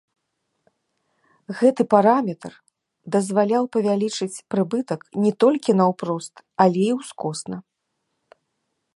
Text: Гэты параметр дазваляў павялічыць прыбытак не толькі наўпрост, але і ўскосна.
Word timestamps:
Гэты 1.57 1.83
параметр 1.93 2.51
дазваляў 3.15 3.63
павялічыць 3.77 4.43
прыбытак 4.55 5.01
не 5.25 5.33
толькі 5.43 5.75
наўпрост, 5.81 6.33
але 6.65 6.81
і 6.87 6.91
ўскосна. 7.01 7.57